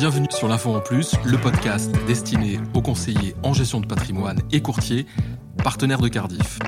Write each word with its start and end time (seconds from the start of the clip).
bienvenue 0.00 0.28
sur 0.30 0.48
l'Info 0.48 0.74
en 0.74 0.80
Plus, 0.80 1.12
le 1.26 1.36
podcast 1.36 1.92
destiné 2.06 2.58
aux 2.72 2.80
conseillers 2.80 3.34
en 3.42 3.52
gestion 3.52 3.80
de 3.80 3.86
patrimoine 3.86 4.40
et 4.50 4.62
courtiers, 4.62 5.04
partenaires 5.62 6.00
de 6.00 6.08
Cardiff. 6.08 6.58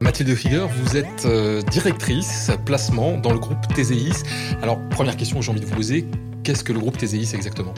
Mathilde 0.00 0.34
Figueur, 0.34 0.68
vous 0.68 0.94
êtes 0.94 1.24
euh, 1.24 1.62
directrice 1.62 2.50
placement 2.66 3.16
dans 3.16 3.32
le 3.32 3.38
groupe 3.38 3.66
TZIS. 3.74 4.24
Alors, 4.60 4.78
première 4.90 5.16
question 5.16 5.38
que 5.38 5.44
j'ai 5.46 5.50
envie 5.50 5.62
de 5.62 5.64
vous 5.64 5.74
poser, 5.74 6.04
qu'est-ce 6.42 6.62
que 6.62 6.74
le 6.74 6.78
groupe 6.78 6.98
TZIS 6.98 7.34
exactement? 7.34 7.72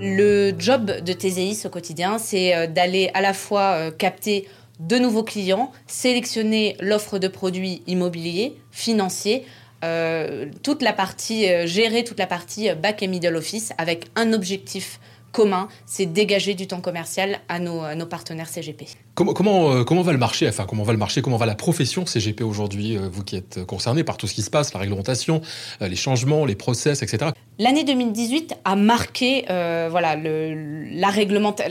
Le 0.00 0.54
job 0.58 0.86
de 0.86 1.12
TZIS 1.12 1.66
au 1.66 1.68
quotidien, 1.68 2.16
c'est 2.16 2.56
euh, 2.56 2.66
d'aller 2.66 3.10
à 3.12 3.20
la 3.20 3.34
fois 3.34 3.74
euh, 3.74 3.90
capter 3.90 4.48
de 4.80 4.96
nouveaux 4.96 5.22
clients, 5.22 5.70
sélectionner 5.86 6.78
l'offre 6.80 7.18
de 7.18 7.28
produits 7.28 7.82
immobiliers, 7.86 8.56
financiers, 8.70 9.44
euh, 9.84 10.46
toute 10.62 10.82
la 10.82 10.92
partie, 10.92 11.48
euh, 11.48 11.66
gérer 11.66 12.04
toute 12.04 12.18
la 12.18 12.26
partie 12.26 12.70
euh, 12.70 12.74
back 12.74 13.02
et 13.02 13.08
middle 13.08 13.36
office 13.36 13.72
avec 13.76 14.06
un 14.16 14.32
objectif 14.32 15.00
commun, 15.32 15.68
c'est 15.84 16.06
dégager 16.06 16.54
du 16.54 16.66
temps 16.66 16.80
commercial 16.80 17.40
à 17.50 17.58
nos, 17.58 18.06
partenaires 18.06 18.48
CGP. 18.48 18.86
Comment, 19.14 19.34
comment, 19.34 19.84
comment, 19.84 20.00
va 20.00 20.12
le 20.12 20.18
marché 20.18 20.48
Enfin, 20.48 20.64
comment 20.66 20.82
va 20.82 20.92
le 20.92 20.98
marché 20.98 21.20
Comment 21.20 21.36
va 21.36 21.44
la 21.44 21.54
profession 21.54 22.06
CGP 22.06 22.42
aujourd'hui 22.42 22.96
Vous 22.96 23.22
qui 23.22 23.36
êtes 23.36 23.62
concerné 23.66 24.02
par 24.02 24.16
tout 24.16 24.26
ce 24.26 24.34
qui 24.34 24.40
se 24.40 24.48
passe, 24.48 24.72
la 24.72 24.80
réglementation, 24.80 25.42
les 25.82 25.96
changements, 25.96 26.46
les 26.46 26.54
process, 26.54 27.02
etc. 27.02 27.32
L'année 27.58 27.84
2018 27.84 28.54
a 28.66 28.76
marqué, 28.76 29.46
euh, 29.48 29.88
voilà, 29.90 30.14
le, 30.14 30.52
la, 30.92 31.08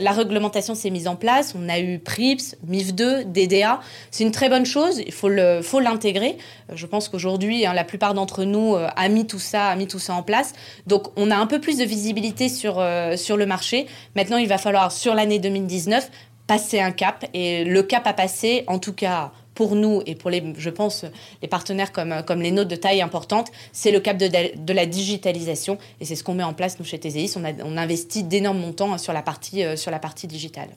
la, 0.00 0.12
réglementation 0.12 0.74
s'est 0.74 0.90
mise 0.90 1.06
en 1.06 1.14
place. 1.14 1.54
On 1.56 1.68
a 1.68 1.78
eu 1.78 2.00
PRIPS, 2.00 2.56
MIF2, 2.68 3.30
DDA. 3.30 3.78
C'est 4.10 4.24
une 4.24 4.32
très 4.32 4.48
bonne 4.48 4.66
chose. 4.66 5.00
Il 5.06 5.12
faut 5.12 5.28
le, 5.28 5.62
faut 5.62 5.78
l'intégrer. 5.78 6.38
Je 6.74 6.86
pense 6.86 7.08
qu'aujourd'hui, 7.08 7.66
hein, 7.66 7.72
la 7.72 7.84
plupart 7.84 8.14
d'entre 8.14 8.42
nous 8.42 8.74
euh, 8.74 8.88
a 8.96 9.08
mis 9.08 9.28
tout 9.28 9.38
ça, 9.38 9.68
a 9.68 9.76
mis 9.76 9.86
tout 9.86 10.00
ça 10.00 10.14
en 10.14 10.24
place. 10.24 10.54
Donc, 10.88 11.06
on 11.14 11.30
a 11.30 11.36
un 11.36 11.46
peu 11.46 11.60
plus 11.60 11.78
de 11.78 11.84
visibilité 11.84 12.48
sur 12.48 12.80
euh, 12.80 13.16
sur 13.16 13.36
le 13.36 13.46
marché. 13.46 13.86
Maintenant, 14.16 14.38
il 14.38 14.48
va 14.48 14.58
falloir 14.58 14.90
sur 14.90 15.14
l'année 15.14 15.38
2019 15.38 16.10
passer 16.48 16.80
un 16.80 16.90
cap 16.90 17.24
et 17.32 17.64
le 17.64 17.82
cap 17.84 18.08
à 18.08 18.12
passer, 18.12 18.64
en 18.66 18.80
tout 18.80 18.92
cas 18.92 19.30
pour 19.56 19.74
nous 19.74 20.02
et 20.06 20.14
pour 20.14 20.30
les, 20.30 20.54
je 20.56 20.70
pense, 20.70 21.04
les 21.42 21.48
partenaires 21.48 21.90
comme, 21.90 22.22
comme 22.24 22.40
les 22.40 22.52
nôtres 22.52 22.68
de 22.68 22.76
taille 22.76 23.02
importante, 23.02 23.50
c'est 23.72 23.90
le 23.90 23.98
cap 23.98 24.16
de, 24.16 24.28
de, 24.28 24.72
la 24.72 24.86
digitalisation 24.86 25.78
et 26.00 26.04
c'est 26.04 26.14
ce 26.14 26.22
qu'on 26.22 26.34
met 26.34 26.44
en 26.44 26.52
place 26.52 26.78
nous 26.78 26.84
chez 26.84 26.98
TZIS. 26.98 27.32
On, 27.36 27.44
a, 27.44 27.52
on 27.64 27.76
investit 27.76 28.22
d'énormes 28.22 28.58
montants 28.58 28.98
sur 28.98 29.12
la 29.12 29.22
partie, 29.22 29.64
euh, 29.64 29.76
sur 29.76 29.90
la 29.90 29.98
partie 29.98 30.26
digitale. 30.28 30.68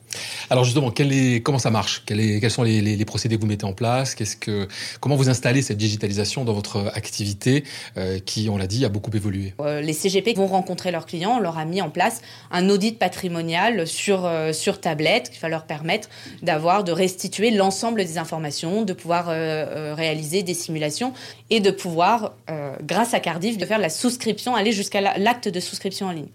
Alors 0.48 0.64
justement, 0.64 0.90
quel 0.90 1.12
est, 1.12 1.42
comment 1.42 1.58
ça 1.58 1.70
marche? 1.70 2.02
Quel 2.06 2.20
est, 2.20 2.40
Quels 2.40 2.50
sont 2.50 2.62
les, 2.62 2.80
les, 2.80 2.96
les, 2.96 3.04
procédés 3.04 3.36
que 3.36 3.42
vous 3.42 3.46
mettez 3.46 3.66
en 3.66 3.74
place? 3.74 4.14
Qu'est-ce 4.14 4.36
que, 4.36 4.66
Comment 4.98 5.16
vous 5.16 5.28
installez 5.28 5.62
cette 5.62 5.76
digitalisation 5.76 6.44
dans 6.44 6.54
votre 6.54 6.90
activité 6.94 7.64
euh, 7.98 8.18
qui, 8.18 8.48
on 8.48 8.56
l'a 8.56 8.66
dit, 8.66 8.84
a 8.84 8.88
beaucoup 8.88 9.14
évolué? 9.14 9.52
Euh, 9.60 9.82
Les 9.82 9.92
CGP 9.92 10.34
vont 10.34 10.46
rencontrer 10.46 10.90
leurs 10.90 11.06
clients. 11.06 11.36
On 11.36 11.40
leur 11.40 11.58
a 11.58 11.66
mis 11.66 11.82
en 11.82 11.90
place 11.90 12.22
un 12.50 12.70
audit 12.70 12.98
patrimonial 12.98 13.86
sur, 13.86 14.24
euh, 14.24 14.52
sur 14.52 14.80
tablette 14.80 15.30
qui 15.30 15.38
va 15.38 15.48
leur 15.48 15.64
permettre 15.64 16.08
d'avoir, 16.42 16.82
de 16.82 16.92
restituer 16.92 17.50
l'ensemble 17.50 18.04
des 18.04 18.16
informations 18.18 18.69
de 18.82 18.92
pouvoir 18.92 19.28
euh, 19.28 19.32
euh, 19.32 19.94
réaliser 19.94 20.42
des 20.42 20.54
simulations 20.54 21.12
et 21.50 21.60
de 21.60 21.70
pouvoir, 21.70 22.34
euh, 22.48 22.74
grâce 22.82 23.14
à 23.14 23.20
Cardiff, 23.20 23.58
de 23.58 23.66
faire 23.66 23.78
la 23.78 23.88
souscription, 23.88 24.54
aller 24.54 24.72
jusqu'à 24.72 25.00
l'acte 25.18 25.48
de 25.48 25.60
souscription 25.60 26.06
en 26.06 26.12
ligne. 26.12 26.28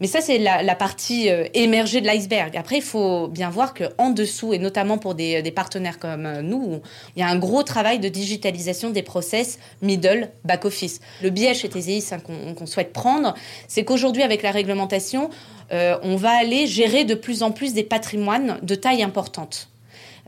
Mais 0.00 0.06
ça, 0.06 0.20
c'est 0.20 0.38
la, 0.38 0.62
la, 0.62 0.74
partie 0.74 1.28
émergée 1.54 2.00
de 2.00 2.06
l'iceberg. 2.06 2.56
Après, 2.56 2.76
il 2.76 2.82
faut 2.82 3.28
bien 3.28 3.48
voir 3.48 3.72
qu'en 3.74 4.10
dessous, 4.10 4.52
et 4.52 4.58
notamment 4.58 4.98
pour 4.98 5.14
des, 5.14 5.42
partenaires 5.54 5.98
comme 5.98 6.40
nous, 6.40 6.80
il 7.16 7.20
y 7.20 7.22
a 7.22 7.28
un 7.28 7.38
gros 7.38 7.62
travail 7.62 7.98
de 7.98 8.08
digitalisation 8.08 8.90
des 8.90 9.02
process 9.02 9.58
middle, 9.80 10.30
back-office. 10.44 11.00
Le 11.22 11.30
biais 11.30 11.54
chez 11.54 11.68
TZIS 11.68 12.12
hein, 12.12 12.18
qu'on 12.18 12.54
qu 12.54 12.66
souhaite 12.66 12.92
prendre, 12.92 13.34
c'est 13.68 13.84
qu'aujourd'hui, 13.84 14.22
avec 14.22 14.42
la 14.42 14.50
réglementation, 14.50 15.30
on 15.70 16.16
va 16.16 16.30
aller 16.30 16.66
gérer 16.66 17.04
de 17.04 17.14
plus 17.14 17.42
en 17.42 17.52
plus 17.52 17.72
des 17.72 17.82
patrimoines 17.82 18.58
de 18.62 18.74
taille 18.74 19.02
importante. 19.02 19.68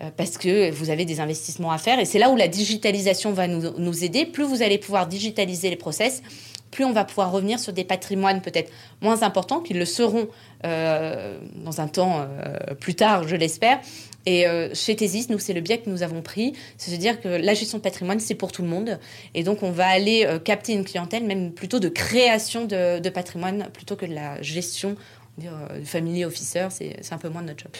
Euh, 0.01 0.11
parce 0.17 0.39
que 0.39 0.71
vous 0.71 0.91
avez 0.91 1.05
des 1.05 1.19
investissements 1.19 1.73
à 1.73 1.79
faire. 1.79 1.99
Et 1.99 2.05
c'est 2.05 2.21
là 2.21 2.31
où 2.31 2.37
la 2.37 2.47
digitalisation 2.47 3.33
va 3.33 3.49
nous, 3.49 3.77
nous, 3.79 4.05
aider. 4.05 4.27
Plus 4.27 4.45
vous 4.45 4.63
allez 4.63 4.79
pouvoir 4.79 5.09
digitaliser 5.09 5.71
les 5.71 5.77
process, 5.77 6.23
plus 6.71 6.85
on 6.85 6.93
va 6.93 7.05
pouvoir 7.05 7.33
revenir 7.33 7.59
sur 7.59 7.73
des 7.73 7.85
patrimoines 7.85 8.41
peut-être 8.41 8.71
moins 9.01 9.23
importants, 9.23 9.61
qu'ils 9.61 9.79
le 9.79 9.85
seront 9.85 10.29
euh, 10.65 11.39
dans 11.65 11.81
un 11.81 11.89
temps 11.89 12.21
euh, 12.21 12.75
plus 12.75 12.95
tard, 12.95 13.27
je 13.27 13.37
l'espère. 13.37 13.81
Et 14.27 14.47
euh, 14.47 14.75
chez 14.75 14.95
Thésis, 14.95 15.31
nous, 15.31 15.39
c'est 15.39 15.55
le 15.55 15.61
biais 15.61 15.79
que 15.79 15.89
nous 15.89 16.03
avons 16.03 16.21
pris, 16.21 16.53
c'est 16.77 16.91
de 16.91 16.97
dire 16.97 17.21
que 17.21 17.29
la 17.29 17.55
gestion 17.55 17.79
de 17.79 17.83
patrimoine, 17.83 18.21
c'est 18.21 18.35
pour 18.35 18.53
tout 18.53 18.63
le 18.63 18.69
monde. 18.69 18.99
Et 19.35 19.43
donc, 19.43 19.63
on 19.63 19.71
va 19.71 19.87
aller 19.87 20.29
capter 20.45 20.75
une 20.75 20.85
clientèle, 20.85 21.25
même 21.25 21.53
plutôt 21.53 21.79
de 21.79 21.89
création 21.89 22.67
de, 22.67 22.99
de 22.99 23.11
patrimoine, 23.11 23.69
plutôt 23.73 23.97
que 23.97 24.05
de 24.05 24.15
la 24.15 24.41
gestion 24.43 24.97
dire, 25.39 25.53
euh, 25.71 25.85
family 25.85 26.25
officer, 26.25 26.69
c'est 26.71 27.13
un 27.13 27.19
peu 27.19 27.29
moins 27.29 27.43
de 27.43 27.49
notre 27.49 27.65
job. 27.65 27.73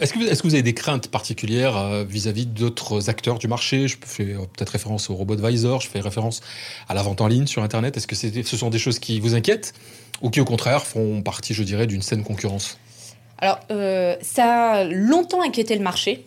Est-ce 0.00 0.12
que, 0.12 0.20
est 0.20 0.40
que, 0.40 0.42
vous 0.46 0.54
avez 0.54 0.62
des 0.62 0.74
craintes 0.74 1.08
particulières 1.08 2.04
vis-à-vis 2.04 2.46
-vis 2.46 2.52
d'autres 2.52 3.10
acteurs 3.10 3.38
du 3.38 3.48
marché? 3.48 3.88
Je 3.88 3.96
fais 4.04 4.24
peut-être 4.24 4.70
référence 4.70 5.10
au 5.10 5.14
robot 5.14 5.34
advisor, 5.34 5.80
je 5.80 5.88
fais 5.88 6.00
référence 6.00 6.40
à 6.88 6.94
la 6.94 7.02
vente 7.02 7.20
en 7.20 7.28
ligne 7.28 7.46
sur 7.46 7.62
Internet. 7.62 7.96
Est-ce 7.96 8.06
que 8.06 8.16
ce 8.16 8.56
sont 8.56 8.70
des 8.70 8.78
choses 8.78 8.98
qui 8.98 9.20
vous 9.20 9.34
inquiètent 9.34 9.74
ou 10.22 10.30
qui, 10.30 10.40
au 10.40 10.44
contraire, 10.44 10.84
font 10.84 11.22
partie, 11.22 11.54
je 11.54 11.62
dirais, 11.62 11.86
d'une 11.86 12.02
saine 12.02 12.24
concurrence? 12.24 12.78
Alors, 13.38 13.60
euh, 13.70 14.16
ça 14.20 14.72
a 14.72 14.84
longtemps 14.84 15.42
inquiété 15.42 15.76
le 15.76 15.82
marché. 15.82 16.24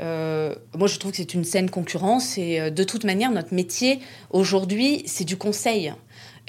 Euh, 0.00 0.54
moi, 0.76 0.86
je 0.86 0.98
trouve 0.98 1.10
que 1.12 1.16
c'est 1.18 1.34
une 1.34 1.44
saine 1.44 1.70
concurrence 1.70 2.38
et 2.38 2.60
euh, 2.60 2.70
de 2.70 2.84
toute 2.84 3.04
manière, 3.04 3.30
notre 3.30 3.54
métier 3.54 4.00
aujourd'hui, 4.30 5.02
c'est 5.06 5.24
du 5.24 5.36
conseil. 5.36 5.92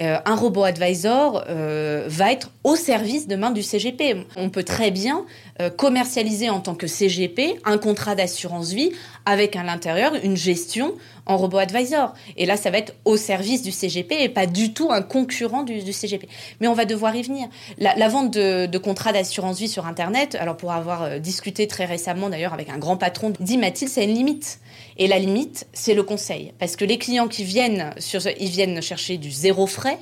Euh, 0.00 0.18
un 0.24 0.34
robot 0.34 0.64
advisor 0.64 1.44
euh, 1.48 2.04
va 2.08 2.32
être 2.32 2.50
au 2.64 2.76
service 2.76 3.28
demain 3.28 3.50
du 3.50 3.62
CGP. 3.62 4.26
On 4.36 4.48
peut 4.48 4.62
très 4.62 4.90
bien 4.90 5.24
euh, 5.60 5.70
commercialiser 5.70 6.50
en 6.50 6.60
tant 6.60 6.74
que 6.74 6.86
CGP 6.86 7.60
un 7.64 7.78
contrat 7.78 8.14
d'assurance 8.14 8.72
vie 8.72 8.92
avec 9.26 9.54
à 9.54 9.62
l'intérieur 9.62 10.14
une 10.22 10.36
gestion 10.36 10.94
en 11.26 11.36
robot 11.36 11.58
advisor. 11.58 12.12
Et 12.36 12.46
là, 12.46 12.56
ça 12.56 12.70
va 12.70 12.78
être 12.78 12.94
au 13.04 13.16
service 13.16 13.62
du 13.62 13.70
CGP 13.70 14.12
et 14.22 14.28
pas 14.28 14.46
du 14.46 14.72
tout 14.72 14.90
un 14.90 15.02
concurrent 15.02 15.62
du, 15.62 15.92
CGP. 15.92 16.28
Mais 16.60 16.68
on 16.68 16.74
va 16.74 16.84
devoir 16.84 17.14
y 17.14 17.22
venir. 17.22 17.48
La, 17.78 18.08
vente 18.08 18.32
de, 18.32 18.78
contrats 18.78 19.12
d'assurance 19.12 19.58
vie 19.58 19.68
sur 19.68 19.86
Internet, 19.86 20.36
alors 20.40 20.56
pour 20.56 20.72
avoir 20.72 21.02
euh, 21.02 21.18
discuté 21.18 21.66
très 21.66 21.84
récemment 21.84 22.28
d'ailleurs 22.28 22.54
avec 22.54 22.68
un 22.68 22.78
grand 22.78 22.96
patron, 22.96 23.32
dit 23.38 23.58
Mathilde, 23.58 23.90
c'est 23.90 24.04
une 24.04 24.14
limite. 24.14 24.58
Et 24.98 25.06
la 25.06 25.18
limite, 25.18 25.66
c'est 25.72 25.94
le 25.94 26.02
conseil. 26.02 26.52
Parce 26.58 26.76
que 26.76 26.84
les 26.84 26.98
clients 26.98 27.28
qui 27.28 27.44
viennent, 27.44 27.94
ils 28.40 28.48
viennent 28.48 28.82
chercher 28.82 29.16
du 29.16 29.30
zéro 29.30 29.66
frais 29.66 29.98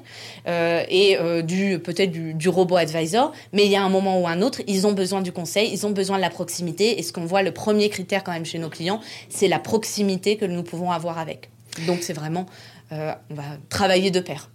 euh, 0.48 0.82
et 0.88 1.16
euh, 1.19 1.42
du 1.42 1.78
peut-être 1.78 2.10
du, 2.10 2.34
du 2.34 2.48
robot 2.48 2.76
advisor, 2.76 3.32
mais 3.52 3.66
il 3.66 3.70
y 3.70 3.76
a 3.76 3.82
un 3.82 3.88
moment 3.88 4.20
ou 4.20 4.26
un 4.26 4.42
autre, 4.42 4.62
ils 4.66 4.87
ont 4.87 4.92
besoin 4.92 5.20
du 5.20 5.32
conseil, 5.32 5.70
ils 5.72 5.87
ont 5.87 5.91
besoin 5.91 6.16
de 6.16 6.22
la 6.22 6.31
proximité. 6.31 6.98
Et 6.98 7.02
ce 7.02 7.12
qu'on 7.12 7.25
voit, 7.25 7.42
le 7.42 7.52
premier 7.52 7.88
critère 7.88 8.25
quand 8.25 8.32
même 8.32 8.44
chez 8.44 8.58
nos 8.58 8.69
clients, 8.69 9.00
c'est 9.28 9.48
la 9.48 9.58
proximité 9.58 10.37
que 10.37 10.44
nous 10.44 10.62
pouvons 10.62 10.91
avoir 10.91 11.09
avec. 11.19 11.50
Donc 11.87 12.00
c'est 12.03 12.12
vraiment, 12.12 12.47
euh, 12.93 13.12
on 13.31 13.34
va 13.34 13.44
travailler 13.69 14.10
de 14.10 14.21
pair. 14.21 14.50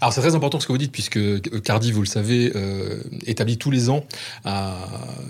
Alors 0.00 0.12
c'est 0.12 0.20
très 0.20 0.34
important 0.34 0.60
ce 0.60 0.66
que 0.66 0.72
vous 0.72 0.78
dites 0.78 0.92
puisque 0.92 1.18
Cardi, 1.62 1.92
vous 1.92 2.02
le 2.02 2.06
savez, 2.06 2.52
euh, 2.54 3.02
établit 3.26 3.58
tous 3.58 3.70
les 3.70 3.90
ans 3.90 4.04
euh, 4.46 4.72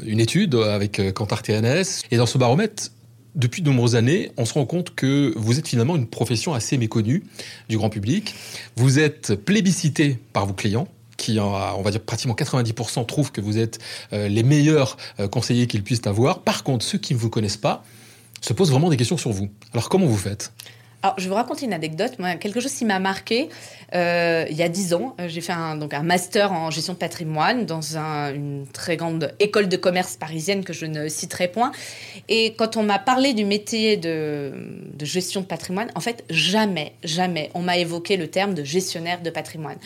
une 0.05 0.21
étude 0.21 0.55
avec 0.55 0.99
euh, 1.01 1.13
Kantar 1.13 1.43
TNS 1.43 2.05
et 2.11 2.17
dans 2.17 2.27
ce 2.27 2.39
baromètre. 2.39 2.91
Depuis 3.35 3.63
de 3.63 3.71
nombreuses 3.71 3.95
années, 3.95 4.33
on 4.37 4.45
se 4.45 4.55
rend 4.55 4.67
compte 4.67 4.95
que 4.95 5.33
vous 5.37 5.59
êtes 5.59 5.69
finalement 5.69 5.95
une 5.95 6.09
profession 6.09 6.55
assez 6.55 6.77
méconnue 6.77 7.23
du 7.69 7.77
grand 7.77 7.91
public. 7.91 8.35
Vous 8.75 8.99
êtes 8.99 9.35
plébiscité 9.35 10.19
par 10.33 10.47
vos 10.47 10.55
clients, 10.55 10.89
qui, 11.19 11.39
on 11.39 11.83
va 11.83 11.91
dire 11.91 12.01
pratiquement 12.01 12.35
90%, 12.35 13.05
trouvent 13.05 13.31
que 13.31 13.43
vous 13.43 13.59
êtes 13.59 13.81
euh, 14.15 14.29
les 14.29 14.43
meilleurs 14.43 14.97
euh, 15.21 15.29
conseillers 15.29 15.67
qu'ils 15.67 15.83
puissent 15.83 16.07
avoir. 16.07 16.41
Par 16.41 16.63
contre, 16.63 16.85
ceux 16.87 16.97
qui 16.97 17.13
ne 17.13 17.19
vous 17.19 17.29
connaissent 17.29 17.59
pas 17.59 17.85
se 18.41 18.53
posent 18.53 18.71
vraiment 18.71 18.91
des 18.91 18.97
questions 18.97 19.17
sur 19.17 19.31
vous. 19.31 19.49
Alors 19.73 19.89
comment 19.89 20.07
vous 20.07 20.17
faites? 20.17 20.53
Alors, 21.01 21.15
je 21.17 21.25
vais 21.25 21.29
vous 21.29 21.37
raconter 21.37 21.65
une 21.65 21.73
anecdote. 21.73 22.19
Moi, 22.19 22.35
quelque 22.35 22.59
chose 22.59 22.75
qui 22.75 22.85
m'a 22.85 22.99
marqué 22.99 23.49
euh, 23.95 24.45
il 24.51 24.57
y 24.57 24.65
a 24.65 24.69
dix 24.69 24.95
ans. 24.95 25.15
J'ai 25.29 25.41
fait 25.41 25.53
un, 25.53 25.77
donc 25.77 25.95
un 25.95 26.03
master 26.03 26.51
en 26.51 26.73
gestion 26.73 26.95
de 26.95 26.99
patrimoine 26.99 27.67
dans 27.67 27.97
un, 27.97 28.35
une 28.35 28.67
très 28.67 28.97
grande 28.97 29.33
école 29.39 29.69
de 29.69 29.77
commerce 29.77 30.17
parisienne 30.17 30.65
que 30.65 30.73
je 30.73 30.87
ne 30.87 31.09
citerai 31.09 31.47
point. 31.47 31.71
Et 32.29 32.55
quand 32.55 32.77
on 32.77 32.83
m'a 32.83 32.99
parlé 32.99 33.33
du 33.33 33.45
métier 33.45 33.97
de, 33.97 34.53
gestion 35.01 35.43
de 35.43 35.47
patrimoine, 35.47 35.89
en 35.95 36.01
fait, 36.01 36.25
jamais, 36.31 36.95
jamais 37.05 37.51
on 37.55 37.63
m'a 37.63 37.79
évoqué 37.79 38.17
le 38.17 38.27
terme 38.27 38.55
de 38.55 38.65
gestionnaire 38.65 39.23
de 39.23 39.31
patrimoine. 39.31 39.79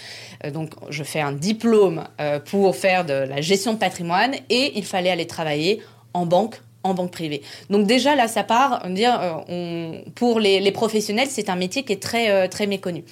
Euh, 0.46 0.50
donc, 0.50 0.70
je 0.88 1.02
fais 1.02 1.20
un 1.20 1.32
diplôme 1.32 2.04
euh, 2.22 2.40
pour 2.40 2.74
faire 2.74 3.04
de 3.04 3.12
la 3.12 3.42
gestion 3.42 3.74
de 3.74 3.78
patrimoine 3.78 4.34
et 4.48 4.72
il 4.76 4.84
fallait 4.86 5.10
aller 5.10 5.26
travailler 5.26 5.82
en 6.14 6.24
banque 6.24 6.62
en 6.84 6.94
banque 6.94 7.12
privée. 7.12 7.42
Donc 7.70 7.86
déjà 7.86 8.16
là, 8.16 8.28
ça 8.28 8.44
part, 8.44 8.82
on 8.84 8.90
dire, 8.90 9.44
euh, 9.48 10.00
pour 10.14 10.40
les, 10.40 10.60
les 10.60 10.72
professionnels, 10.72 11.28
c'est 11.30 11.48
un 11.48 11.56
métier 11.56 11.82
qui 11.84 11.92
est 11.92 12.02
très 12.02 12.30
euh, 12.30 12.48
très 12.48 12.66
méconnu, 12.66 13.04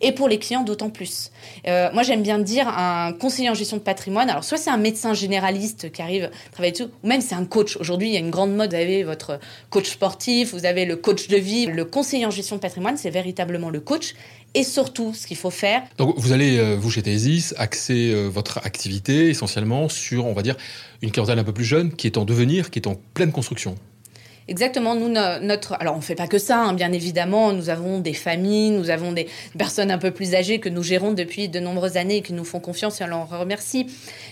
et 0.00 0.12
pour 0.12 0.28
les 0.28 0.38
clients 0.38 0.62
d'autant 0.62 0.90
plus. 0.90 1.30
Euh, 1.66 1.90
moi, 1.92 2.02
j'aime 2.02 2.22
bien 2.22 2.38
dire 2.38 2.68
un 2.68 3.12
conseiller 3.12 3.50
en 3.50 3.54
gestion 3.54 3.76
de 3.76 3.82
patrimoine. 3.82 4.30
Alors 4.30 4.44
soit 4.44 4.58
c'est 4.58 4.70
un 4.70 4.76
médecin 4.76 5.14
généraliste 5.14 5.92
qui 5.92 6.02
arrive 6.02 6.30
travailler 6.52 6.72
dessus, 6.72 6.84
ou 7.02 7.06
même 7.06 7.20
c'est 7.20 7.34
un 7.34 7.44
coach. 7.44 7.76
Aujourd'hui, 7.76 8.08
il 8.08 8.14
y 8.14 8.16
a 8.16 8.20
une 8.20 8.30
grande 8.30 8.54
mode. 8.54 8.70
Vous 8.70 8.76
avez 8.76 9.02
votre 9.02 9.40
coach 9.70 9.88
sportif, 9.90 10.52
vous 10.52 10.66
avez 10.66 10.84
le 10.84 10.96
coach 10.96 11.28
de 11.28 11.36
vie. 11.36 11.66
Le 11.66 11.84
conseiller 11.84 12.26
en 12.26 12.30
gestion 12.30 12.56
de 12.56 12.60
patrimoine, 12.60 12.96
c'est 12.96 13.10
véritablement 13.10 13.70
le 13.70 13.80
coach, 13.80 14.14
Et 14.54 14.64
surtout, 14.64 15.12
ce 15.14 15.26
qu'il 15.26 15.36
faut 15.36 15.50
faire. 15.50 15.82
Donc, 15.98 16.14
vous 16.18 16.32
allez, 16.32 16.74
vous, 16.76 16.90
chez 16.90 17.02
Thésis, 17.02 17.54
axer 17.58 18.12
votre 18.28 18.58
activité 18.64 19.28
essentiellement 19.28 19.88
sur, 19.88 20.26
on 20.26 20.32
va 20.32 20.42
dire, 20.42 20.56
une 21.02 21.10
clientèle 21.10 21.38
un 21.38 21.44
peu 21.44 21.52
plus 21.52 21.64
jeune 21.64 21.92
qui 21.92 22.06
est 22.06 22.16
en 22.16 22.24
devenir, 22.24 22.70
qui 22.70 22.78
est 22.78 22.88
en 22.88 22.96
pleine 23.14 23.30
construction. 23.30 23.74
Exactement, 24.48 24.94
nous, 24.94 25.08
notre... 25.08 25.74
Alors, 25.78 25.94
on 25.94 25.98
ne 25.98 26.02
fait 26.02 26.14
pas 26.14 26.26
que 26.26 26.38
ça, 26.38 26.58
hein, 26.60 26.72
bien 26.72 26.90
évidemment. 26.92 27.52
Nous 27.52 27.68
avons 27.68 27.98
des 27.98 28.14
familles, 28.14 28.70
nous 28.70 28.88
avons 28.88 29.12
des 29.12 29.28
personnes 29.58 29.90
un 29.90 29.98
peu 29.98 30.10
plus 30.10 30.34
âgées 30.34 30.58
que 30.58 30.70
nous 30.70 30.82
gérons 30.82 31.12
depuis 31.12 31.50
de 31.50 31.60
nombreuses 31.60 31.98
années 31.98 32.16
et 32.16 32.22
qui 32.22 32.32
nous 32.32 32.46
font 32.46 32.58
confiance 32.58 33.02
et 33.02 33.04
on 33.04 33.08
leur 33.08 33.28
remercie. 33.28 33.86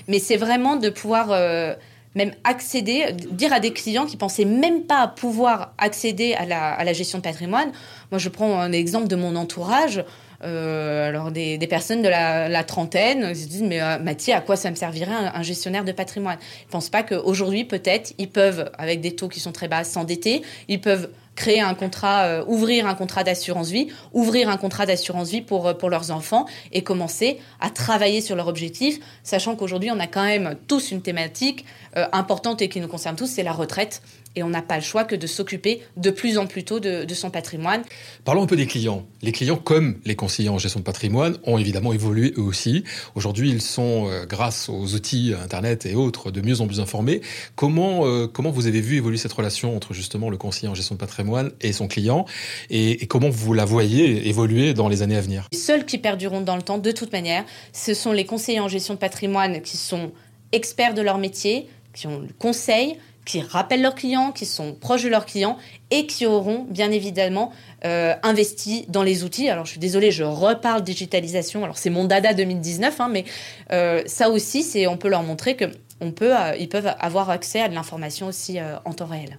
Mais 0.08 0.19
c'est 0.19 0.38
vraiment 0.38 0.76
de 0.76 0.88
pouvoir... 0.88 1.32
Euh, 1.32 1.74
même 2.16 2.32
accéder, 2.42 3.12
dire 3.30 3.52
à 3.52 3.60
des 3.60 3.72
clients 3.72 4.06
qui 4.06 4.16
pensaient 4.16 4.46
même 4.46 4.82
pas 4.82 5.06
pouvoir 5.06 5.74
accéder 5.78 6.34
à 6.34 6.46
la, 6.46 6.72
à 6.72 6.82
la 6.82 6.92
gestion 6.92 7.18
de 7.18 7.22
patrimoine. 7.22 7.70
Moi, 8.10 8.18
je 8.18 8.28
prends 8.28 8.58
un 8.58 8.72
exemple 8.72 9.06
de 9.06 9.16
mon 9.16 9.36
entourage. 9.36 10.02
Euh, 10.44 11.08
alors 11.08 11.30
des, 11.30 11.58
personnes 11.66 12.02
de 12.02 12.08
la, 12.08 12.64
trentaine 12.64 13.34
se 13.34 13.46
disent 13.46 13.62
mais 13.62 13.80
euh, 13.80 13.98
Mathieu, 13.98 14.34
à 14.34 14.40
quoi 14.40 14.56
ça 14.56 14.70
me 14.70 14.76
servirait 14.76 15.12
un, 15.12 15.42
gestionnaire 15.42 15.84
de 15.84 15.92
patrimoine? 15.92 16.38
Ils 16.64 16.70
pensent 16.70 16.90
pas 16.90 17.02
qu'aujourd'hui 17.02 17.64
peut-être 17.64 18.12
ils 18.19 18.28
peuvent 18.28 18.70
avec 18.76 19.00
des 19.00 19.16
taux 19.16 19.28
qui 19.28 19.40
sont 19.40 19.52
très 19.52 19.69
bas 19.69 19.82
s'endetter, 19.82 20.42
ils 20.69 20.80
peuvent 20.80 21.08
créer 21.36 21.60
un 21.60 21.74
contrat, 21.74 22.24
euh, 22.24 22.44
ouvrir 22.46 22.86
un 22.86 22.94
contrat 22.94 23.22
d'assurance 23.22 23.70
vie, 23.70 23.88
ouvrir 24.12 24.48
un 24.48 24.56
contrat 24.56 24.86
d'assurance 24.86 25.30
vie 25.30 25.42
pour, 25.42 25.76
pour 25.78 25.90
leurs 25.90 26.10
enfants 26.10 26.46
et 26.72 26.82
commencer 26.82 27.38
à 27.60 27.70
travailler 27.70 28.20
sur 28.20 28.34
leur 28.34 28.48
objectif, 28.48 28.98
sachant 29.22 29.54
qu'aujourd'hui 29.54 29.90
on 29.92 30.00
a 30.00 30.06
quand 30.06 30.24
même 30.24 30.56
tous 30.66 30.90
une 30.90 31.02
thématique 31.02 31.64
importante 32.12 32.60
et 32.60 32.68
qui 32.68 32.80
nous 32.80 32.88
concerne 32.88 33.16
tous, 33.16 33.26
c'est 33.26 33.42
la 33.42 33.52
retraite 33.52 34.02
et 34.36 34.42
on 34.42 34.50
n'a 34.50 34.62
pas 34.62 34.76
le 34.76 34.82
choix 34.82 35.04
que 35.04 35.16
de 35.16 35.26
s'occuper 35.26 35.82
de 35.96 36.10
plus 36.10 36.38
en 36.38 36.46
plus 36.46 36.64
tôt 36.64 36.78
de, 36.78 37.06
son 37.14 37.30
patrimoine. 37.30 37.82
Parlons 38.24 38.42
un 38.42 38.46
peu 38.46 38.56
des 38.56 38.66
clients. 38.66 39.06
Les 39.22 39.32
clients, 39.32 39.56
comme 39.56 39.98
les 40.04 40.14
conseillers 40.14 40.50
en 40.50 40.58
gestion 40.58 40.80
de 40.80 40.84
patrimoine, 40.84 41.38
ont 41.44 41.56
évidemment 41.56 41.94
évolué 41.94 42.34
eux 42.36 42.42
aussi. 42.42 42.84
Aujourd'hui, 43.14 43.48
ils 43.48 43.62
sont, 43.62 44.06
euh, 44.08 44.26
grâce 44.26 44.68
aux 44.68 44.94
outils 44.94 45.32
Internet 45.42 45.86
et 45.86 45.94
autres, 45.94 46.30
de 46.30 46.42
mieux 46.42 46.60
en 46.60 46.66
mieux 46.66 46.80
informés. 46.80 47.22
Comment, 47.54 48.06
euh, 48.06 48.26
comment 48.26 48.50
vous 48.50 48.66
avez 48.66 48.82
vu 48.82 48.96
évoluer 48.96 49.16
cette 49.16 49.32
relation 49.32 49.74
entre 49.74 49.94
justement 49.94 50.28
le 50.28 50.36
conseiller 50.36 50.68
en 50.68 50.74
gestion 50.74 50.94
de 50.94 51.00
patrimoine 51.00 51.52
et 51.62 51.72
son 51.72 51.88
client 51.88 52.26
et, 52.70 53.06
comment 53.06 53.30
vous 53.30 53.54
la 53.54 53.64
voyez 53.64 54.28
évoluer 54.28 54.74
dans 54.74 54.88
les 54.88 55.02
années 55.02 55.16
à 55.16 55.20
venir? 55.20 55.48
Les 55.52 55.58
seuls 55.58 55.86
qui 55.86 55.98
perduront 55.98 56.42
dans 56.42 56.56
le 56.56 56.62
temps, 56.62 56.78
de 56.78 56.90
toute 56.90 57.12
manière, 57.12 57.44
ce 57.72 57.94
sont 57.94 58.12
les 58.12 58.26
conseillers 58.26 58.60
en 58.60 58.68
gestion 58.68 58.94
de 58.94 58.98
patrimoine 58.98 59.62
qui 59.62 59.76
sont 59.76 60.12
experts 60.52 60.94
de 60.94 61.02
leur 61.02 61.18
métier, 61.18 61.68
qui 61.94 62.06
ont 62.06 62.20
le 62.20 62.28
conseil, 62.38 62.98
qui 63.26 63.43
rappellent 63.43 63.82
leurs 63.82 63.96
clients, 63.96 64.32
qui 64.32 64.46
sont 64.46 64.73
proches 64.73 65.02
de 65.02 65.08
leurs 65.08 65.26
clients 65.26 65.58
et 65.90 66.06
qui 66.06 66.25
auront 66.25 66.64
bien 66.70 66.90
évidemment 66.90 67.52
euh, 67.84 68.14
investi 68.23 68.87
dans 68.88 69.02
les 69.02 69.25
outils. 69.25 69.50
Alors 69.50 69.67
je 69.67 69.73
suis 69.73 69.81
désolée, 69.81 70.11
je 70.11 70.25
reparle 70.25 70.82
digitalisation. 70.82 71.62
Alors 71.64 71.76
c'est 71.76 71.90
mon 71.90 72.05
dada 72.05 72.32
2019, 72.32 73.00
hein, 73.00 73.08
mais 73.12 73.25
euh, 73.73 74.02
ça 74.06 74.31
aussi, 74.31 74.62
c'est 74.62 74.87
on 74.87 74.96
peut 74.96 75.08
leur 75.08 75.25
montrer 75.25 75.56
que 75.56 75.67
on 76.00 76.12
peut, 76.12 76.37
euh, 76.37 76.56
ils 76.58 76.69
peuvent 76.69 76.94
avoir 77.00 77.28
accès 77.28 77.61
à 77.61 77.69
de 77.69 77.75
l'information 77.75 78.28
aussi 78.28 78.58
en 78.84 78.93
temps 78.93 79.06
réel. 79.06 79.38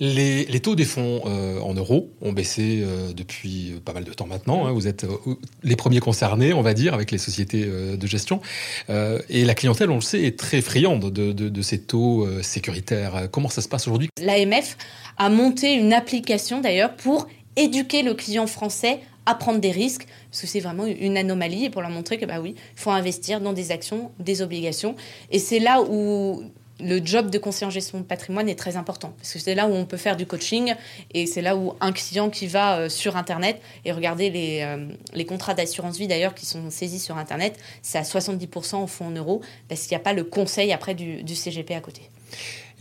Les, 0.00 0.60
taux 0.60 0.74
des 0.74 0.84
fonds 0.84 1.22
euh, 1.26 1.60
en 1.60 1.74
euros 1.74 2.10
ont 2.22 2.32
baissé 2.32 2.82
euh, 2.82 3.12
depuis 3.12 3.74
pas 3.84 3.92
mal 3.92 4.04
de 4.04 4.12
temps 4.12 4.26
maintenant. 4.26 4.66
Hein. 4.66 4.72
Vous 4.72 4.88
êtes 4.88 5.04
euh, 5.04 5.16
les 5.62 5.76
premiers 5.76 6.00
concernés, 6.00 6.52
on 6.52 6.62
va 6.62 6.74
dire, 6.74 6.94
avec 6.94 7.10
les 7.10 7.18
sociétés 7.18 7.64
de 7.64 8.06
gestion. 8.06 8.40
et 8.88 9.44
la 9.44 9.54
clientèle, 9.54 9.90
on 9.90 9.96
le 9.96 10.00
sait, 10.00 10.22
est 10.22 10.38
très 10.38 10.60
friande 10.60 11.12
de, 11.12 11.62
ces 11.62 11.80
taux 11.80 12.26
sécuritaires. 12.42 13.28
Comment 13.30 13.48
ça 13.48 13.62
se 13.62 13.68
passe 13.68 13.86
aujourd'hui? 13.86 14.08
L'AMF 14.20 14.76
a 15.18 15.28
monté 15.28 15.74
une 15.74 15.92
application 15.92 16.60
d'ailleurs 16.60 16.96
pour 16.96 17.28
éduquer 17.56 18.02
le 18.02 18.14
client 18.14 18.46
français 18.46 19.00
à 19.26 19.34
prendre 19.34 19.60
des 19.60 19.70
risques, 19.70 20.06
parce 20.30 20.40
que 20.40 20.46
c'est 20.48 20.60
vraiment 20.60 20.86
une 20.86 21.16
anomalie, 21.16 21.66
et 21.66 21.70
pour 21.70 21.82
leur 21.82 21.90
montrer 21.90 22.18
que, 22.18 22.26
bah 22.26 22.40
oui, 22.40 22.54
il 22.56 22.80
faut 22.80 22.90
investir 22.90 23.40
dans 23.40 23.52
des 23.52 23.70
actions, 23.70 24.10
des 24.18 24.42
obligations. 24.42 24.96
Et 25.30 25.38
c'est 25.38 25.60
là 25.60 25.80
où 25.82 26.42
le 26.82 27.04
job 27.04 27.30
de 27.30 27.38
conseiller 27.38 27.66
en 27.66 27.70
gestion 27.70 27.98
de 27.98 28.04
patrimoine 28.04 28.48
est 28.48 28.58
très 28.58 28.76
important 28.76 29.12
parce 29.16 29.32
que 29.32 29.38
c'est 29.38 29.54
là 29.54 29.66
où 29.66 29.72
on 29.72 29.84
peut 29.84 29.96
faire 29.96 30.16
du 30.16 30.26
coaching 30.26 30.74
et 31.14 31.26
c'est 31.26 31.42
là 31.42 31.56
où 31.56 31.74
un 31.80 31.92
client 31.92 32.30
qui 32.30 32.46
va 32.46 32.78
euh, 32.78 32.88
sur 32.88 33.16
Internet 33.16 33.60
et 33.84 33.92
regarder 33.92 34.30
les, 34.30 34.60
euh, 34.62 34.88
les 35.14 35.24
contrats 35.24 35.54
d'assurance 35.54 35.98
vie 35.98 36.08
d'ailleurs 36.08 36.34
qui 36.34 36.46
sont 36.46 36.70
saisis 36.70 37.00
sur 37.00 37.16
Internet, 37.16 37.58
c'est 37.82 37.98
à 37.98 38.02
70% 38.02 38.82
au 38.82 38.86
fond 38.86 39.06
en 39.06 39.10
euros 39.10 39.42
parce 39.68 39.82
qu'il 39.82 39.96
n'y 39.96 40.00
a 40.00 40.04
pas 40.04 40.12
le 40.12 40.24
conseil 40.24 40.72
après 40.72 40.94
du 40.94 41.34
CGP 41.34 41.74
à 41.74 41.80
côté. 41.80 42.02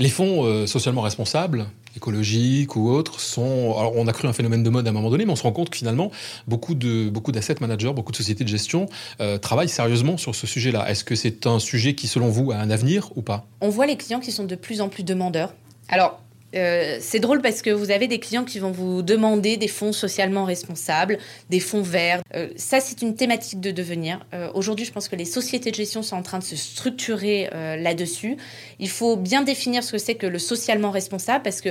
Les 0.01 0.09
fonds 0.09 0.45
euh, 0.45 0.65
socialement 0.65 1.01
responsables, 1.01 1.67
écologiques 1.95 2.75
ou 2.75 2.89
autres, 2.89 3.19
sont. 3.19 3.75
Alors, 3.77 3.95
on 3.95 4.07
a 4.07 4.13
cru 4.13 4.27
un 4.27 4.33
phénomène 4.33 4.63
de 4.63 4.69
mode 4.71 4.87
à 4.87 4.89
un 4.89 4.93
moment 4.93 5.11
donné, 5.11 5.25
mais 5.25 5.31
on 5.31 5.35
se 5.35 5.43
rend 5.43 5.51
compte 5.51 5.69
que 5.69 5.77
finalement, 5.77 6.09
beaucoup 6.47 6.73
de 6.73 7.07
beaucoup 7.07 7.31
d'asset 7.31 7.57
managers, 7.61 7.93
beaucoup 7.93 8.11
de 8.11 8.17
sociétés 8.17 8.43
de 8.43 8.49
gestion 8.49 8.87
euh, 9.19 9.37
travaillent 9.37 9.69
sérieusement 9.69 10.17
sur 10.17 10.33
ce 10.33 10.47
sujet-là. 10.47 10.89
Est-ce 10.89 11.03
que 11.03 11.13
c'est 11.13 11.45
un 11.45 11.59
sujet 11.59 11.93
qui, 11.93 12.07
selon 12.07 12.29
vous, 12.29 12.51
a 12.51 12.55
un 12.55 12.71
avenir 12.71 13.11
ou 13.15 13.21
pas? 13.21 13.45
On 13.61 13.69
voit 13.69 13.85
les 13.85 13.95
clients 13.95 14.19
qui 14.19 14.31
sont 14.31 14.45
de 14.45 14.55
plus 14.55 14.81
en 14.81 14.89
plus 14.89 15.03
demandeurs. 15.03 15.53
Alors, 15.87 16.19
euh, 16.55 16.97
c'est 16.99 17.19
drôle 17.19 17.41
parce 17.41 17.61
que 17.61 17.69
vous 17.69 17.91
avez 17.91 18.07
des 18.07 18.19
clients 18.19 18.43
qui 18.43 18.59
vont 18.59 18.71
vous 18.71 19.01
demander 19.01 19.57
des 19.57 19.67
fonds 19.67 19.93
socialement 19.93 20.45
responsables, 20.45 21.17
des 21.49 21.59
fonds 21.59 21.81
verts. 21.81 22.21
Euh, 22.35 22.49
ça, 22.55 22.79
c'est 22.79 23.01
une 23.01 23.15
thématique 23.15 23.61
de 23.61 23.71
devenir. 23.71 24.25
Euh, 24.33 24.49
aujourd'hui, 24.53 24.85
je 24.85 24.91
pense 24.91 25.07
que 25.07 25.15
les 25.15 25.25
sociétés 25.25 25.71
de 25.71 25.75
gestion 25.75 26.03
sont 26.03 26.15
en 26.15 26.23
train 26.23 26.39
de 26.39 26.43
se 26.43 26.55
structurer 26.55 27.49
là-dessus. 27.51 28.37
Il 28.79 28.89
faut 28.89 29.15
bien 29.15 29.41
définir 29.41 29.83
ce 29.83 29.93
que 29.93 29.97
c'est 29.97 30.15
que 30.15 30.27
le 30.27 30.39
socialement 30.39 30.91
responsable 30.91 31.43
parce 31.43 31.61
que 31.61 31.69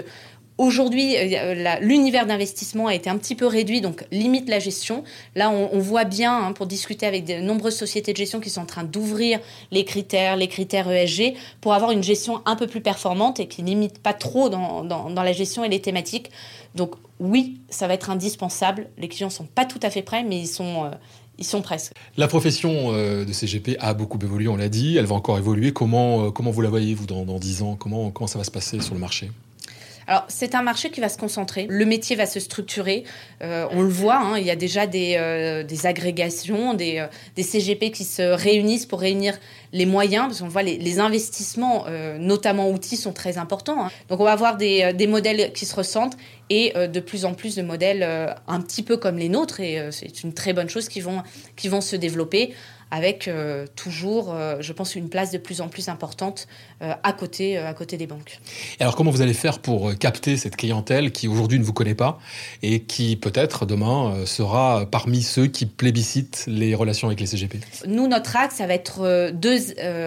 Aujourd'hui, 0.61 1.17
euh, 1.17 1.79
l'univers 1.81 2.27
d'investissement 2.27 2.89
a 2.89 2.95
été 2.95 3.09
un 3.09 3.17
petit 3.17 3.35
peu 3.35 3.47
réduit, 3.47 3.81
donc 3.81 4.05
limite 4.13 4.47
la 4.47 4.59
gestion. 4.59 5.05
Là, 5.35 5.49
on, 5.49 5.79
voit 5.79 6.05
bien, 6.05 6.37
hein, 6.37 6.53
pour 6.53 6.67
discuter 6.67 7.07
avec 7.07 7.25
de 7.25 7.41
nombreuses 7.41 7.77
sociétés 7.77 8.13
de 8.13 8.19
gestion 8.19 8.41
qui 8.41 8.51
sont 8.51 8.61
en 8.61 8.67
train 8.67 8.85
d'ouvrir 8.85 9.41
les 9.71 9.87
critères, 9.87 10.37
les 10.37 10.49
critères 10.49 10.91
ESG, 10.91 11.33
pour 11.63 11.73
avoir 11.73 11.93
une 11.93 12.03
gestion 12.03 12.43
un 12.45 12.57
peu 12.57 12.67
plus 12.67 12.83
performante 12.83 13.41
et 13.41 13.49
qui 13.49 13.63
limite 13.63 14.01
pas 14.01 14.13
trop 14.13 14.51
dans, 14.51 15.09
la 15.15 15.33
gestion 15.33 15.65
et 15.65 15.71
les 15.71 15.81
thématiques. 15.81 16.31
Donc 16.75 16.93
oui, 17.21 17.63
ça 17.71 17.87
va 17.87 17.95
être 17.95 18.11
indispensable. 18.11 18.91
Les 18.99 19.09
clients 19.09 19.31
sont 19.31 19.47
pas 19.47 19.65
tout 19.65 19.81
à 19.83 19.89
fait 19.89 20.03
prêts, 20.03 20.25
mais 20.25 20.41
ils 20.41 20.47
sont... 20.47 20.85
Euh, 20.85 20.91
presque. 21.63 21.95
La 22.19 22.29
profession 22.29 22.93
euh, 22.93 23.25
de 23.25 23.33
CGP 23.33 23.79
a 23.81 23.95
beaucoup 23.95 24.19
évolué, 24.23 24.47
on 24.47 24.57
l'a 24.57 24.69
dit. 24.69 24.99
Elle 24.99 25.07
va 25.07 25.15
encore 25.15 25.39
évoluer. 25.39 25.73
Comment, 25.73 26.31
comment 26.31 26.51
vous 26.51 26.61
la 26.61 26.69
voyez, 26.69 26.93
vous, 26.95 27.07
dans, 27.07 27.25
dans 27.25 27.39
10 27.39 27.63
ans? 27.63 27.77
Comment, 27.77 28.11
comment 28.11 28.27
ça 28.27 28.37
va 28.37 28.45
se 28.45 28.51
passer 28.51 28.83
sur 28.83 28.93
le 28.93 29.01
marché? 29.01 29.31
Alors, 30.11 30.25
c'est 30.27 30.57
un 30.57 30.63
marché 30.63 30.91
qui 30.91 31.01
va 31.01 31.09
se 31.09 31.17
concentrer. 31.17 31.69
Le 31.71 31.85
métier 31.85 32.17
va 32.17 32.27
se 32.27 32.41
structurer. 32.41 33.05
Euh, 33.45 33.69
on 33.71 33.81
le 33.81 33.89
voit, 33.89 34.17
hein, 34.17 34.39
il 34.39 34.45
y 34.45 34.51
a 34.51 34.57
déjà 34.57 34.89
des, 34.89 35.15
euh, 35.17 35.63
agrégations, 35.85 36.77
euh, 36.81 37.07
des, 37.37 37.43
CGP 37.45 37.93
qui 37.93 38.03
se 38.03 38.23
réunissent 38.23 38.87
pour 38.87 38.99
réunir 38.99 39.39
les 39.73 39.87
moyens, 39.87 40.27
parce 40.27 40.41
qu'on 40.41 40.49
voit 40.49 40.65
les, 40.65 40.99
investissements, 40.99 41.85
notamment 42.19 42.71
outils, 42.71 42.97
sont 42.97 43.13
très 43.13 43.39
importants. 43.39 43.87
Hein. 43.87 43.91
Donc, 44.09 44.19
on 44.19 44.25
va 44.25 44.33
avoir 44.33 44.57
des, 44.57 45.07
modèles 45.07 45.53
qui 45.53 45.65
se 45.65 45.77
ressentent 45.77 46.17
et 46.51 46.73
de 46.75 46.99
plus 46.99 47.25
en 47.25 47.35
plus 47.35 47.55
de 47.55 47.63
modèles 47.63 48.03
un 48.49 48.61
petit 48.63 48.83
peu 48.83 48.97
comme 48.97 49.17
les 49.17 49.29
nôtres. 49.29 49.61
Et 49.61 49.81
c'est 49.93 50.25
une 50.25 50.35
très 50.35 50.53
bonne 50.53 50.69
chose 50.69 50.89
qui 50.89 51.01
vont, 51.01 51.23
qui 51.55 51.69
vont 51.69 51.81
se 51.81 51.95
développer 51.95 52.53
avec 52.91 53.29
euh, 53.29 53.67
toujours, 53.77 54.33
euh, 54.33 54.57
je 54.61 54.73
pense, 54.73 54.97
une 54.97 55.09
place 55.09 55.31
de 55.31 55.39
plus 55.39 55.61
en 55.61 55.69
plus 55.69 55.89
importante 55.89 56.49
euh, 56.83 56.93
à, 57.03 57.13
côté, 57.13 57.57
à 57.57 57.73
côté 57.73 57.97
des 57.97 58.07
banques. 58.07 58.41
Et 58.79 58.83
alors 58.83 58.97
comment 58.97 59.11
vous 59.11 59.23
allez 59.23 59.35
faire 59.35 59.61
pour 59.61 59.97
capter 59.97 60.37
cette 60.37 60.57
clientèle 60.57 61.13
qui 61.13 61.29
aujourd'hui 61.29 61.59
ne 61.59 61.65
vous 61.65 61.73
connaît 61.73 61.95
pas 61.95 62.19
et 62.63 62.81
qui 62.81 63.17
peut-être 63.17 63.67
demain 63.67 64.25
sera 64.27 64.87
parmi 64.91 65.23
ceux 65.23 65.47
qui 65.47 65.67
plébiscitent 65.67 66.45
les 66.47 66.75
relations 66.75 67.09
avec 67.09 67.21
les 67.21 67.27
CGP 67.27 67.59
Nous, 67.87 68.09
notre 68.09 68.37
axe, 68.37 68.57
ça 68.57 68.67
va 68.67 68.75
être 68.75 69.31
deux, 69.33 69.59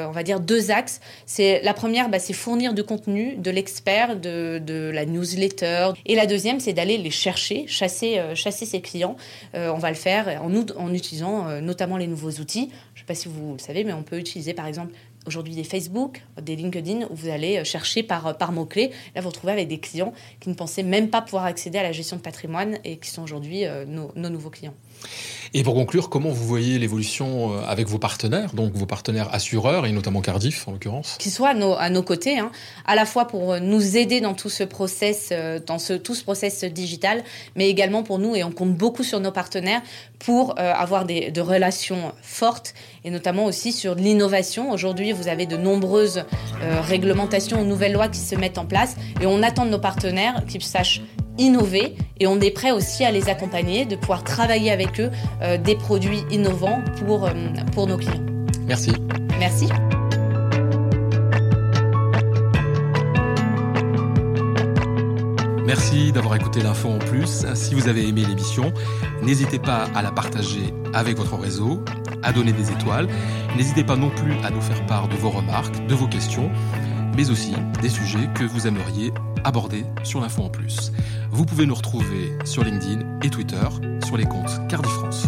on 0.08 0.12
va 0.12 0.24
dire 0.24 0.40
deux 0.40 0.72
axes. 0.72 1.00
C'est 1.26 1.62
la 1.64 1.74
première, 1.74 2.10
bah, 2.10 2.20
c'est 2.20 2.34
fournir 2.34 2.74
du 2.74 2.84
contenu, 2.84 3.36
de 3.38 3.52
l'expert, 3.52 4.18
de, 4.18 4.60
de, 4.60 4.92
la 4.94 5.06
newsletter. 5.06 5.90
Et 6.06 6.16
la 6.16 6.26
deuxième, 6.26 6.60
c'est 6.60 6.74
d'aller 6.74 6.98
les 6.98 7.12
chercher, 7.12 7.66
chasser, 7.68 8.22
chasser 8.36 8.66
ses 8.66 8.82
clients. 8.82 9.16
on 9.54 9.78
va 9.78 9.90
le 9.90 9.96
faire 9.96 10.42
en, 10.44 10.52
en 10.78 10.94
utilisant 10.94 11.62
notamment 11.62 11.98
les 11.98 12.08
nouveaux 12.08 12.32
outils. 12.32 12.70
Je 12.94 13.00
ne 13.00 13.04
sais 13.04 13.08
pas 13.08 13.16
si 13.16 13.28
vous 13.28 13.54
le 13.54 13.60
savez, 13.60 13.84
mais 13.84 13.94
on 13.94 14.04
peut 14.04 14.20
utiliser 14.20 14.54
par 14.54 14.68
exemple 14.68 14.94
aujourd'hui 15.26 15.56
des 15.56 15.64
Facebook, 15.64 16.22
des 16.42 16.56
LinkedIn, 16.56 17.08
où 17.10 17.16
vous 17.16 17.30
allez 17.30 17.58
euh, 17.58 17.64
chercher 17.64 18.04
par, 18.04 18.28
euh, 18.28 18.34
par 18.34 18.52
mots-clés. 18.52 18.92
Là, 19.16 19.22
vous 19.22 19.30
retrouvez 19.30 19.54
avec 19.54 19.68
des 19.68 19.80
clients 19.80 20.14
qui 20.40 20.50
ne 20.50 20.54
pensaient 20.54 20.84
même 20.84 21.10
pas 21.10 21.22
pouvoir 21.22 21.46
accéder 21.46 21.78
à 21.78 21.84
la 21.84 21.92
gestion 21.92 22.18
de 22.18 22.22
patrimoine 22.22 22.78
et 22.84 22.98
qui 22.98 23.10
sont 23.10 23.24
aujourd'hui 23.24 23.66
euh, 23.66 23.86
nos, 23.86 24.12
nos, 24.16 24.30
nouveaux 24.30 24.50
clients. 24.50 24.74
Et 25.54 25.64
pour 25.64 25.76
conclure, 25.76 26.10
comment 26.10 26.30
vous 26.30 26.48
voyez 26.48 26.80
l'évolution 26.80 27.60
avec 27.68 27.88
vos 27.88 28.00
partenaires, 28.00 28.54
donc 28.54 28.74
vos 28.74 28.88
partenaires 28.88 29.30
assureurs 29.34 29.86
et 29.86 29.92
notamment 29.92 30.22
Cardiff 30.22 30.68
en 30.68 30.72
l'occurrence? 30.72 31.16
Qui 31.20 31.30
soient 31.30 31.50
à 31.50 31.90
nos, 31.90 32.04
côtés, 32.04 32.40
hein, 32.40 32.52
à 32.86 32.96
la 32.96 33.06
fois 33.06 33.26
pour 33.26 33.60
nous 33.60 33.98
aider 33.98 34.20
dans 34.20 34.34
tout 34.34 34.50
ce 34.50 34.64
process, 34.64 35.32
dans 35.68 35.78
ce, 35.78 35.94
tout 35.94 36.16
ce 36.16 36.24
process 36.24 36.64
digital, 36.64 37.24
mais 37.56 37.70
également 37.70 38.02
pour 38.02 38.18
nous, 38.18 38.36
et 38.36 38.44
on 38.44 38.52
compte 38.52 38.74
beaucoup 38.74 39.04
sur 39.04 39.20
nos 39.20 39.32
partenaires 39.32 39.84
pour 40.18 40.58
avoir 40.58 41.06
des, 41.06 41.30
de 41.30 41.42
relations 41.42 42.14
fortes 42.24 42.74
et 43.04 43.10
notamment 43.10 43.46
aussi 43.46 43.72
sur 43.72 43.96
l'innovation. 43.96 44.72
Aujourd'hui, 44.72 45.12
vous 45.12 45.28
avez 45.28 45.46
de 45.46 45.58
nombreuses 45.58 46.24
euh, 46.62 46.82
réglementations 46.82 47.62
ou 47.62 47.66
nouvelles 47.66 47.94
lois 47.94 48.08
qui 48.08 48.20
se 48.20 48.36
mettent 48.36 48.58
en 48.58 48.66
place 48.66 48.96
et 49.22 49.26
on 49.26 49.44
attend 49.44 49.66
de 49.66 49.72
nos 49.72 49.80
partenaires 49.80 50.44
qu'ils 50.48 50.64
sachent 50.64 51.02
innover 51.38 51.96
et 52.20 52.28
on 52.28 52.40
est 52.40 52.52
prêt 52.52 52.72
aussi 52.72 53.04
à 53.04 53.12
les 53.12 53.30
accompagner, 53.30 53.86
de 53.86 53.96
pouvoir 53.96 54.24
travailler 54.24 54.72
avec 54.72 55.00
eux 55.00 55.12
euh, 55.42 55.58
des 55.58 55.76
produits 55.76 56.24
innovants 56.32 56.82
pour, 57.06 57.26
euh, 57.26 57.32
pour 57.74 57.88
nos 57.88 57.98
clients. 57.98 58.24
Merci. 58.68 58.92
Merci. 59.40 59.68
Merci 65.66 66.12
d'avoir 66.12 66.36
écouté 66.36 66.62
l'info 66.62 66.90
en 66.90 67.00
plus. 67.00 67.46
Si 67.56 67.74
vous 67.74 67.88
avez 67.88 68.08
aimé 68.08 68.24
l'émission, 68.28 68.74
n'hésitez 69.24 69.60
pas 69.60 69.88
à 69.96 70.02
la 70.02 70.12
partager 70.12 70.74
avec 70.94 71.18
votre 71.18 71.36
réseau, 71.36 71.84
à 72.22 72.32
donner 72.32 72.52
des 72.52 72.70
étoiles. 72.70 73.08
N'hésitez 73.56 73.84
pas 73.84 73.96
non 73.96 74.10
plus 74.10 74.34
à 74.44 74.50
nous 74.50 74.62
faire 74.62 74.86
part 74.86 75.08
de 75.08 75.16
vos 75.16 75.30
remarques, 75.30 75.86
de 75.88 75.96
vos 75.96 76.08
questions, 76.08 76.52
mais 77.16 77.30
aussi 77.30 77.54
des 77.82 77.90
sujets 77.90 78.30
que 78.36 78.44
vous 78.44 78.68
aimeriez 78.68 79.14
aborder 79.44 79.86
sur 80.04 80.22
l'info 80.22 80.44
en 80.44 80.50
plus. 80.50 80.92
Vous 81.32 81.46
pouvez 81.46 81.66
nous 81.66 81.76
retrouver 81.76 82.38
sur 82.46 82.64
LinkedIn 82.64 83.20
et 83.24 83.30
Twitter 83.30 83.68
sur 84.06 84.18
les 84.18 84.26
comptes 84.26 84.68
Cardi 84.68 84.90
France. 84.90 85.28